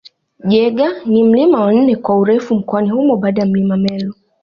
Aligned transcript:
Jaeger 0.43 1.01
ni 1.07 1.23
mlima 1.23 1.65
wa 1.65 1.73
nne 1.73 1.95
kwa 1.95 2.17
urefu 2.17 2.55
mkoani 2.55 2.89
humo 2.89 3.17
baada 3.17 3.41
ya 3.41 3.47
milima 3.47 3.77
Meru 3.77 4.13